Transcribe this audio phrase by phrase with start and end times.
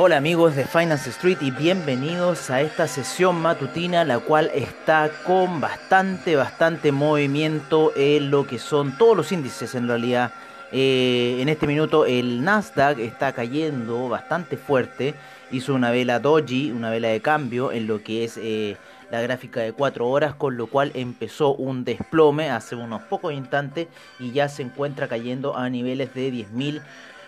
[0.00, 5.60] Hola amigos de Finance Street y bienvenidos a esta sesión matutina la cual está con
[5.60, 10.30] bastante, bastante movimiento en lo que son todos los índices en realidad.
[10.70, 15.16] Eh, en este minuto el Nasdaq está cayendo bastante fuerte,
[15.50, 18.76] hizo una vela doji, una vela de cambio en lo que es eh,
[19.10, 23.88] la gráfica de 4 horas, con lo cual empezó un desplome hace unos pocos instantes
[24.20, 26.82] y ya se encuentra cayendo a niveles de 10.000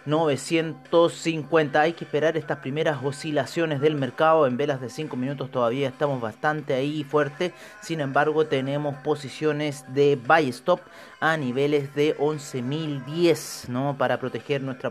[0.06, 1.80] 950.
[1.80, 4.46] Hay que esperar estas primeras oscilaciones del mercado.
[4.46, 7.52] En velas de 5 minutos todavía estamos bastante ahí fuerte.
[7.82, 10.80] Sin embargo, tenemos posiciones de buy stop
[11.20, 13.96] a niveles de 11.010, ¿no?
[13.98, 14.90] Para proteger nuestra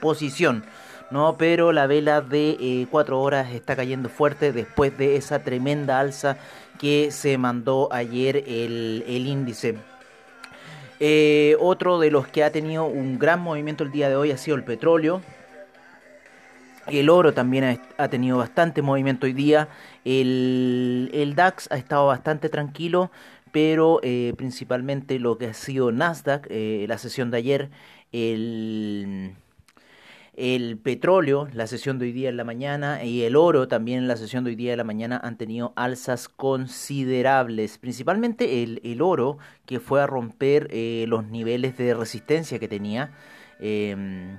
[0.00, 0.64] posición.
[1.10, 1.36] ¿no?
[1.36, 6.38] Pero la vela de 4 eh, horas está cayendo fuerte después de esa tremenda alza
[6.78, 9.78] que se mandó ayer el, el índice.
[11.00, 14.38] Eh, otro de los que ha tenido un gran movimiento el día de hoy ha
[14.38, 15.22] sido el petróleo.
[16.86, 19.68] El oro también ha, tenido bastante movimiento hoy día.
[20.04, 23.10] El, DAX ha estado bastante tranquilo,
[23.52, 27.70] pero eh, principalmente lo que ha sido Nasdaq, eh, la sesión de ayer,
[28.12, 29.34] el
[30.36, 34.08] el petróleo, la sesión de hoy día en la mañana, y el oro también en
[34.08, 37.78] la sesión de hoy día en la mañana han tenido alzas considerables.
[37.78, 43.12] Principalmente el, el oro, que fue a romper eh, los niveles de resistencia que tenía.
[43.60, 44.38] Em,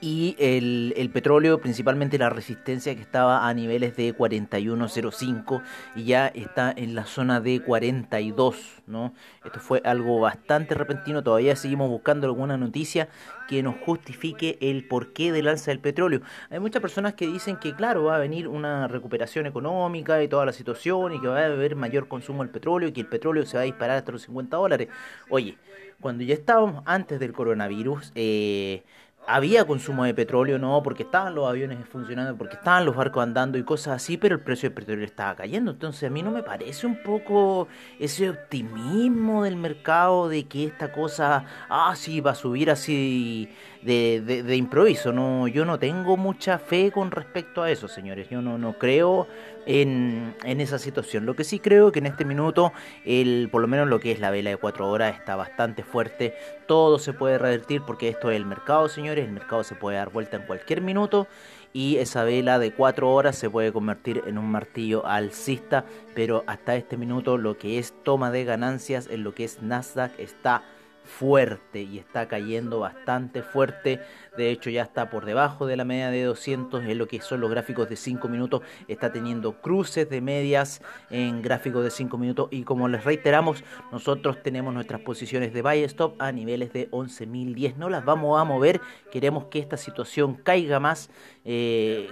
[0.00, 5.62] y el, petróleo, principalmente la resistencia que estaba a niveles de 41.05
[5.96, 9.12] y ya está en la zona de 42, ¿no?
[9.44, 13.08] Esto fue algo bastante repentino, todavía seguimos buscando alguna noticia
[13.48, 16.20] que nos justifique el porqué del alza del petróleo.
[16.50, 20.46] Hay muchas personas que dicen que claro, va a venir una recuperación económica y toda
[20.46, 23.46] la situación y que va a haber mayor consumo del petróleo y que el petróleo
[23.46, 24.88] se va a disparar hasta los 50 dólares.
[25.30, 25.56] Oye,
[26.00, 28.84] cuando ya estábamos antes del coronavirus, eh,
[29.28, 33.58] había consumo de petróleo, no, porque estaban los aviones funcionando, porque estaban los barcos andando
[33.58, 35.70] y cosas así, pero el precio del petróleo estaba cayendo.
[35.70, 37.68] Entonces a mí no me parece un poco
[37.98, 43.50] ese optimismo del mercado de que esta cosa, ah, sí, va a subir así
[43.82, 45.12] de, improviso.
[45.12, 48.28] No, yo no tengo mucha fe con respecto a eso, señores.
[48.28, 49.26] Yo no, no creo
[49.66, 51.26] en, en esa situación.
[51.26, 52.72] Lo que sí creo que en este minuto,
[53.04, 56.34] el, por lo menos lo que es la vela de 4 horas, está bastante fuerte.
[56.66, 59.24] Todo se puede revertir porque esto es el mercado, señores.
[59.24, 61.28] El mercado se puede dar vuelta en cualquier minuto
[61.72, 65.84] y esa vela de 4 horas se puede convertir en un martillo alcista,
[66.14, 70.18] pero hasta este minuto lo que es toma de ganancias en lo que es Nasdaq
[70.18, 70.62] está
[71.08, 74.00] fuerte y está cayendo bastante fuerte.
[74.36, 77.40] De hecho ya está por debajo de la media de 200 en lo que son
[77.40, 78.62] los gráficos de 5 minutos.
[78.86, 84.42] Está teniendo cruces de medias en gráficos de 5 minutos y como les reiteramos, nosotros
[84.42, 87.76] tenemos nuestras posiciones de buy stop a niveles de 11.010.
[87.76, 88.80] No las vamos a mover,
[89.10, 91.10] queremos que esta situación caiga más.
[91.44, 92.08] Eh,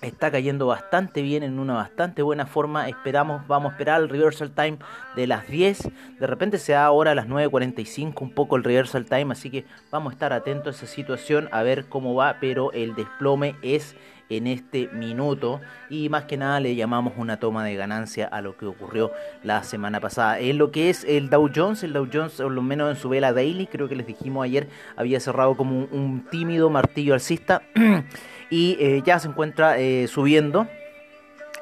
[0.00, 2.88] está cayendo bastante bien, en una bastante buena forma.
[2.88, 4.78] Esperamos, vamos a esperar el reversal time
[5.16, 5.90] de las 10.
[6.18, 9.64] De repente se da ahora a las 9.45 un poco el reversal time, así que
[9.90, 13.96] vamos a estar atentos a esa situación, a ver cómo va, pero el desplome es
[14.30, 15.60] en este minuto
[15.90, 19.62] y más que nada le llamamos una toma de ganancia a lo que ocurrió la
[19.64, 20.38] semana pasada.
[20.38, 23.08] En lo que es el Dow Jones, el Dow Jones, por lo menos en su
[23.08, 27.62] vela daily, creo que les dijimos ayer, había cerrado como un, tímido martillo alcista.
[28.50, 30.66] y eh, ya se encuentra eh, subiendo.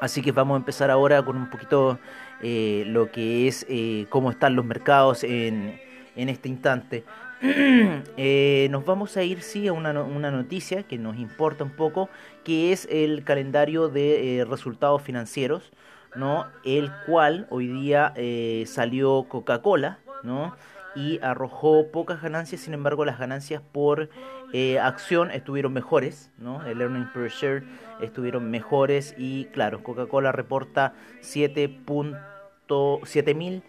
[0.00, 1.98] Así que vamos a empezar ahora con un poquito
[2.42, 3.66] eh, lo que es
[4.10, 5.80] cómo están los mercados en,
[6.14, 7.04] en este instante.
[8.70, 12.08] nos vamos a ir sí a una, noticia que nos importa un poco,
[12.44, 15.72] que es el calendario de resultados financieros,
[16.16, 16.46] ¿no?
[16.64, 18.12] El cual hoy día
[18.66, 20.54] salió Coca-Cola, ¿no?
[20.98, 24.10] y arrojó pocas ganancias, sin embargo las ganancias por
[24.52, 26.66] eh, acción estuvieron mejores, ¿no?
[26.66, 27.62] el earning per share
[28.00, 33.62] estuvieron mejores y claro, Coca-Cola reporta 7.7 mil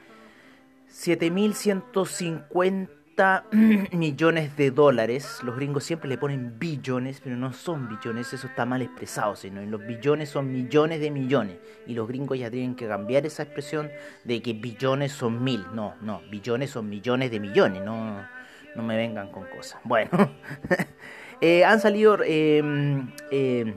[0.87, 2.98] 7150
[3.91, 5.41] millones de dólares.
[5.43, 9.61] Los gringos siempre le ponen billones, pero no son billones, eso está mal expresado, sino
[9.61, 11.57] los billones son millones de millones.
[11.85, 13.89] Y los gringos ya tienen que cambiar esa expresión
[14.23, 15.65] de que billones son mil.
[15.73, 18.25] No, no, billones son millones de millones, no,
[18.75, 19.81] no me vengan con cosas.
[19.83, 20.09] Bueno,
[21.41, 22.17] eh, han salido...
[22.23, 22.63] Eh,
[23.31, 23.75] eh,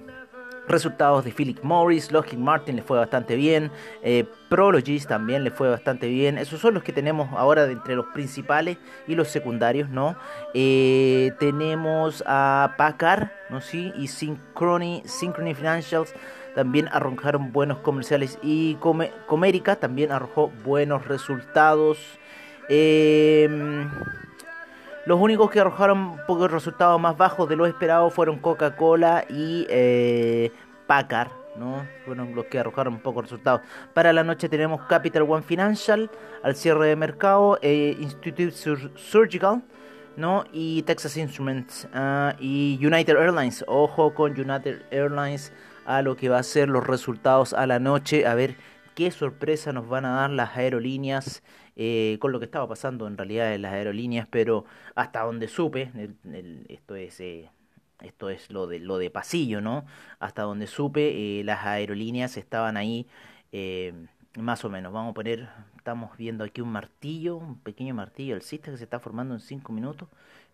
[0.68, 3.70] Resultados de Philip Morris, Lockheed Martin le fue bastante bien,
[4.02, 6.38] eh, Prologis también le fue bastante bien.
[6.38, 8.78] Esos son los que tenemos ahora entre los principales
[9.08, 10.16] y los secundarios, ¿no?
[10.54, 13.60] Eh, tenemos a Packard, ¿no?
[13.60, 16.14] Sí, y Synchrony, Synchrony Financials
[16.54, 18.76] también arrojaron buenos comerciales y
[19.26, 21.98] Comérica también arrojó buenos resultados.
[22.68, 23.48] Eh,
[25.04, 26.16] los únicos que arrojaron
[26.48, 30.52] resultados más bajos de lo esperado fueron Coca-Cola y eh,
[30.86, 31.86] Packard, ¿no?
[32.04, 33.62] Fueron los que arrojaron un poco resultados.
[33.94, 36.10] Para la noche tenemos Capital One Financial
[36.42, 38.52] al cierre de mercado, eh, Institute
[38.96, 39.62] Surgical,
[40.16, 40.44] ¿no?
[40.52, 43.64] Y Texas Instruments uh, y United Airlines.
[43.66, 45.52] Ojo con United Airlines
[45.84, 48.26] a lo que va a ser los resultados a la noche.
[48.26, 48.56] A ver
[48.94, 51.42] qué sorpresa nos van a dar las aerolíneas
[51.76, 54.64] eh, con lo que estaba pasando en realidad en las aerolíneas, pero
[54.94, 55.90] hasta donde supe,
[56.68, 57.20] esto es...
[57.20, 57.50] Eh,
[58.00, 59.86] esto es lo de, lo de pasillo, ¿no?
[60.18, 63.06] Hasta donde supe, eh, las aerolíneas estaban ahí
[64.40, 64.92] más o menos.
[64.92, 68.98] Vamos a poner, estamos viendo aquí un martillo, un pequeño martillo alcista que se está
[68.98, 70.08] formando en 5 minutos,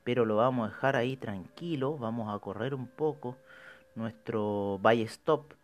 [0.05, 1.97] pero lo vamos a dejar ahí tranquilo.
[1.97, 3.39] Vamos a correr un poco
[3.95, 5.55] nuestro buy stop.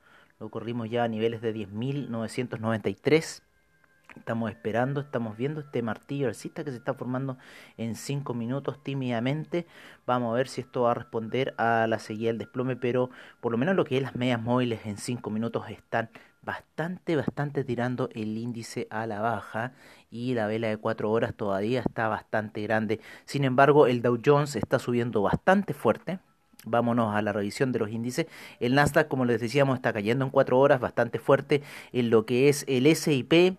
[0.41, 3.44] Lo corrimos ya a niveles de 10.993.
[4.17, 7.37] Estamos esperando, estamos viendo este martillo alcista que se está formando
[7.77, 9.67] en 5 minutos tímidamente.
[10.07, 13.11] Vamos a ver si esto va a responder a la seguida del desplome, pero
[13.41, 16.11] por lo menos lo que es las medias móviles en 5 minutos están
[16.43, 19.73] bastante, bastante tirando el índice a la baja
[20.11, 23.01] y la vela de 4 horas todavía está bastante grande.
[23.25, 26.21] Sin embargo, el Dow Jones está subiendo bastante fuerte.
[26.67, 28.27] Vámonos a la revisión de los índices.
[28.59, 31.63] El Nasdaq, como les decíamos, está cayendo en 4 horas bastante fuerte.
[31.93, 33.59] En lo que es el SIP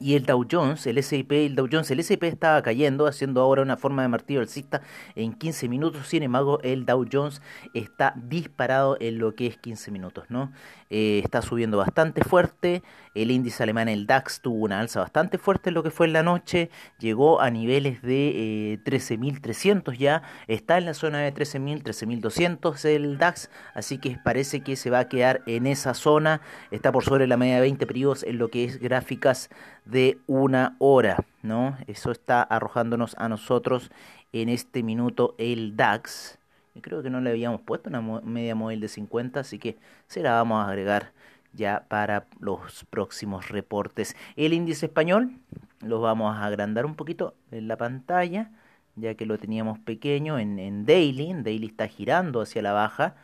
[0.00, 3.62] y el Dow Jones, el S&P, el Dow Jones, el S&P estaba cayendo, haciendo ahora
[3.62, 4.82] una forma de martillo alcista
[5.14, 6.08] en 15 minutos.
[6.08, 7.42] Sin embargo, el Dow Jones
[7.74, 10.52] está disparado en lo que es 15 minutos, ¿no?
[10.96, 12.84] Eh, está subiendo bastante fuerte.
[13.16, 16.12] El índice alemán, el DAX, tuvo una alza bastante fuerte en lo que fue en
[16.12, 16.70] la noche.
[17.00, 20.22] Llegó a niveles de 13.300 eh, ya.
[20.46, 23.50] Está en la zona de 13.000, 13.200 el DAX.
[23.74, 26.40] Así que parece que se va a quedar en esa zona.
[26.70, 29.50] Está por sobre la media de 20 periodos en lo que es gráficas
[29.84, 31.76] de una hora, ¿no?
[31.88, 33.90] Eso está arrojándonos a nosotros
[34.32, 36.38] en este minuto el DAX.
[36.80, 39.76] Creo que no le habíamos puesto una media móvil de 50, así que
[40.06, 41.12] se la vamos a agregar
[41.52, 44.16] ya para los próximos reportes.
[44.36, 45.32] El índice español
[45.80, 48.50] lo vamos a agrandar un poquito en la pantalla,
[48.96, 51.30] ya que lo teníamos pequeño en, en daily.
[51.30, 53.14] En daily está girando hacia la baja.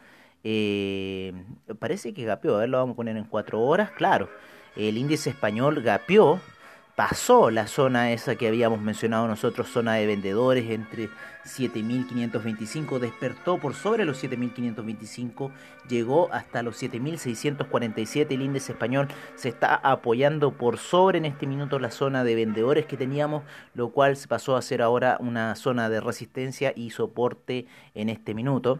[0.44, 1.32] Eh,
[1.80, 4.28] parece que gapeó, a ver, lo vamos a poner en 4 horas, claro
[4.76, 6.40] el índice español gapeó,
[7.00, 11.08] pasó la zona esa que habíamos mencionado nosotros, zona de vendedores entre
[11.46, 15.50] 7.525, despertó por sobre los 7.525,
[15.88, 21.78] llegó hasta los 7.647, el índice español se está apoyando por sobre en este minuto
[21.78, 26.02] la zona de vendedores que teníamos, lo cual pasó a ser ahora una zona de
[26.02, 27.64] resistencia y soporte
[27.94, 28.78] en este minuto.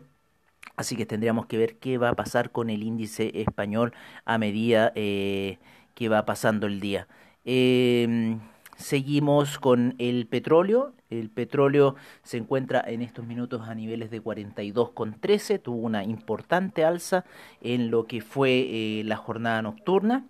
[0.76, 3.94] Así que tendríamos que ver qué va a pasar con el índice español
[4.26, 5.56] a medida eh,
[5.94, 7.08] que va pasando el día.
[7.44, 8.40] Em,
[8.76, 10.92] seguimos con el petróleo.
[11.08, 15.60] El petróleo se encuentra en estos minutos a niveles de 42,13.
[15.60, 17.24] Tuvo una importante alza
[17.60, 20.26] en lo que fue eh, la jornada nocturna.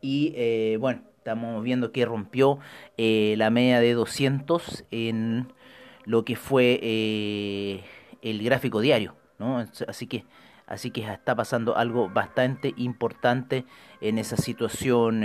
[0.00, 2.58] Y eh, bueno, estamos viendo que rompió
[2.96, 5.52] eh, la media de 200 en
[6.04, 6.80] lo que fue
[8.22, 9.14] el gráfico diario.
[9.38, 9.64] ¿no?
[9.86, 10.24] Así que
[10.64, 13.66] Así que está pasando algo bastante importante
[14.00, 15.22] en esa situación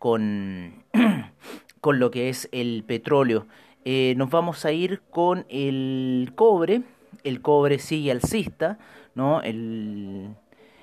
[0.00, 0.82] con,
[1.80, 3.46] con lo que es el petróleo.
[3.84, 6.82] Eh, nos vamos a ir con el cobre.
[7.22, 8.78] El cobre sigue alcista,
[9.14, 9.42] ¿no?
[9.42, 10.34] El,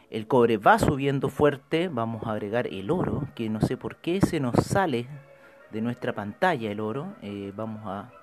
[0.10, 1.90] el cobre va subiendo fuerte.
[1.90, 5.08] Vamos a agregar el oro, que no sé por qué se nos sale
[5.72, 7.16] de nuestra pantalla el oro.
[7.22, 8.14] Eh, vamos a,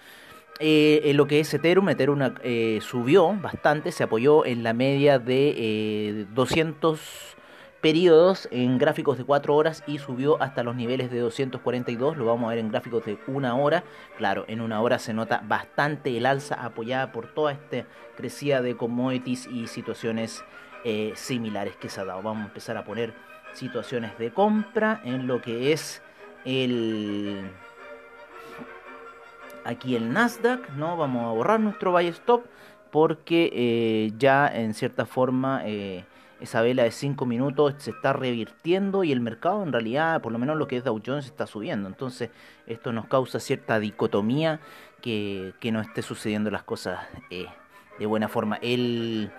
[0.60, 2.20] En lo que es Ethereum, Ethereum
[2.80, 7.34] subió bastante, se apoyó en la media de 200
[7.84, 12.16] periodos en gráficos de 4 horas y subió hasta los niveles de 242.
[12.16, 13.84] Lo vamos a ver en gráficos de una hora.
[14.16, 17.84] Claro, en una hora se nota bastante el alza apoyada por toda esta
[18.16, 20.42] crecida de commodities y situaciones
[20.84, 22.22] eh, similares que se ha dado.
[22.22, 23.12] Vamos a empezar a poner
[23.52, 26.00] situaciones de compra en lo que es
[26.46, 27.50] el
[29.64, 30.96] aquí el Nasdaq, ¿no?
[30.96, 32.44] Vamos a borrar nuestro buy stop
[32.90, 36.04] porque eh, ya en cierta forma eh,
[36.40, 40.38] esa vela de 5 minutos se está revirtiendo y el mercado en realidad, por lo
[40.38, 41.88] menos lo que es Dow Jones, está subiendo.
[41.88, 42.30] Entonces
[42.66, 44.60] esto nos causa cierta dicotomía
[45.00, 47.46] que, que no esté sucediendo las cosas eh,
[47.98, 48.58] de buena forma.
[48.62, 49.32] El,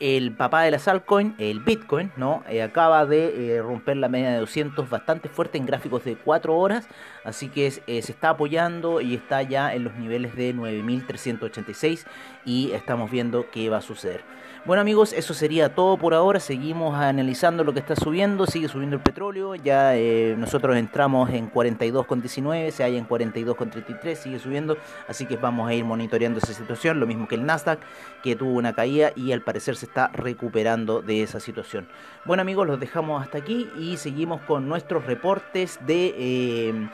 [0.00, 2.44] el papá de las altcoins, el Bitcoin, ¿no?
[2.48, 6.56] Eh, acaba de eh, romper la media de 200 bastante fuerte en gráficos de 4
[6.56, 6.88] horas,
[7.24, 12.06] así que se está apoyando y está ya en los niveles de 9386
[12.44, 14.22] y estamos viendo qué va a suceder.
[14.66, 16.40] Bueno amigos, eso sería todo por ahora.
[16.40, 18.48] Seguimos analizando lo que está subiendo.
[18.48, 19.54] Sigue subiendo el petróleo.
[19.54, 24.76] Ya eh, nosotros entramos en 42,19, se halla en 42,33, sigue subiendo.
[25.06, 26.98] Así que vamos a ir monitoreando esa situación.
[26.98, 27.78] Lo mismo que el Nasdaq,
[28.24, 31.86] que tuvo una caída y al parecer se está recuperando de esa situación.
[32.24, 36.12] Bueno amigos, los dejamos hasta aquí y seguimos con nuestros reportes de...
[36.18, 36.88] Eh,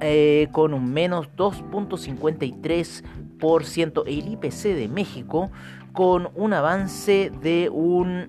[0.00, 5.50] eh, con un menos 2.53%, el IPC de México
[5.92, 8.28] con un avance de un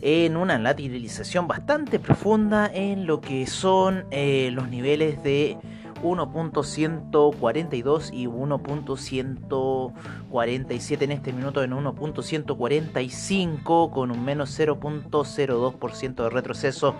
[0.00, 5.58] en una lateralización bastante profunda en lo que son eh, los niveles de
[6.02, 16.94] 1.142 y 1.147 en este minuto en 1.145 con un menos 0.02% de retroceso.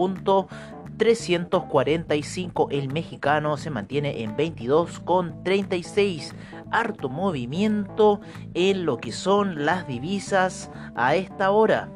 [0.96, 2.68] 345.
[2.70, 6.34] El mexicano se mantiene en 22 con 36.
[6.70, 8.20] Harto movimiento
[8.54, 11.88] en lo que son las divisas a esta hora.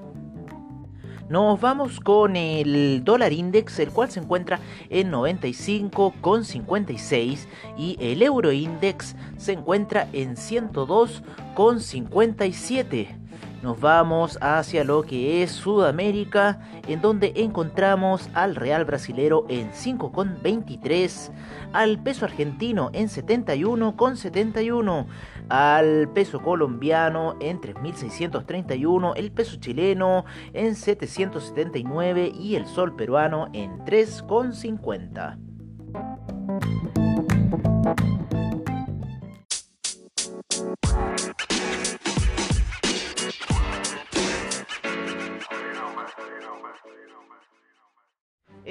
[1.29, 7.47] Nos vamos con el dólar index, el cual se encuentra en 95,56
[7.79, 13.20] y el euro index se encuentra en 102,57
[13.63, 21.31] nos vamos hacia lo que es Sudamérica, en donde encontramos al real brasilero en 5,23,
[21.73, 25.07] al peso argentino en 71,71,
[25.49, 33.79] al peso colombiano en 3.631, el peso chileno en 779 y el sol peruano en
[33.85, 35.39] 3,50.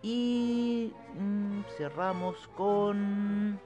[0.05, 3.59] Y mm, cerramos con...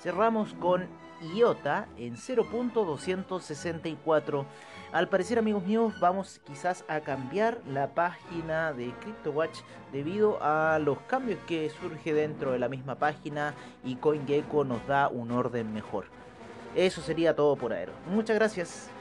[0.00, 0.86] Cerramos con
[1.34, 4.44] IOTA en 0.264.
[4.92, 10.98] Al parecer, amigos míos, vamos quizás a cambiar la página de CryptoWatch debido a los
[11.08, 16.04] cambios que surge dentro de la misma página y CoinGecko nos da un orden mejor.
[16.76, 17.90] Eso sería todo por ahora.
[18.06, 18.93] Muchas gracias.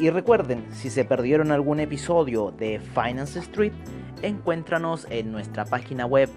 [0.00, 3.74] Y recuerden, si se perdieron algún episodio de Finance Street,
[4.22, 6.30] encuéntranos en nuestra página web